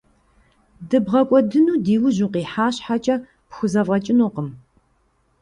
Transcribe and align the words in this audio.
ДыбгъэкӀуэдыну 0.89 1.77
ди 1.85 1.95
ужь 2.05 2.21
укъыхьа 2.25 2.67
щхькӀэ 2.75 3.15
пхузэфӏэкӏынукъым. 3.49 4.49